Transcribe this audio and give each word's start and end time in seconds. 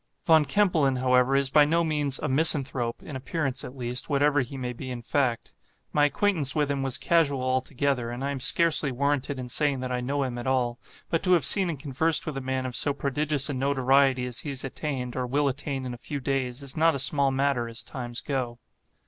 Von 0.25 0.45
Kempelen, 0.45 0.95
however, 0.95 1.35
is 1.35 1.51
by 1.51 1.63
no 1.63 1.83
means 1.83 2.17
'a 2.17 2.27
misanthrope,' 2.27 3.03
in 3.03 3.15
appearance, 3.15 3.63
at 3.63 3.77
least, 3.77 4.09
whatever 4.09 4.41
he 4.41 4.57
may 4.57 4.73
be 4.73 4.89
in 4.89 5.03
fact. 5.03 5.53
My 5.93 6.05
acquaintance 6.05 6.55
with 6.55 6.71
him 6.71 6.81
was 6.81 6.97
casual 6.97 7.43
altogether; 7.43 8.09
and 8.09 8.23
I 8.23 8.31
am 8.31 8.39
scarcely 8.39 8.91
warranted 8.91 9.37
in 9.37 9.47
saying 9.47 9.79
that 9.81 9.91
I 9.91 10.01
know 10.01 10.23
him 10.23 10.39
at 10.39 10.47
all; 10.47 10.79
but 11.11 11.21
to 11.21 11.33
have 11.33 11.45
seen 11.45 11.69
and 11.69 11.79
conversed 11.79 12.25
with 12.25 12.35
a 12.35 12.41
man 12.41 12.65
of 12.65 12.75
so 12.75 12.93
prodigious 12.95 13.47
a 13.47 13.53
notoriety 13.53 14.25
as 14.25 14.39
he 14.39 14.49
has 14.49 14.63
attained, 14.63 15.15
or 15.15 15.27
will 15.27 15.47
attain 15.47 15.85
in 15.85 15.93
a 15.93 15.99
few 15.99 16.19
days, 16.19 16.63
is 16.63 16.75
not 16.75 16.95
a 16.95 16.97
small 16.97 17.29
matter, 17.29 17.67
as 17.67 17.83
times 17.83 18.21
go. 18.21 18.57